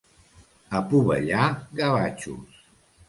A 0.79 0.81
Pobellà, 0.93 1.45
gavatxos. 1.83 2.57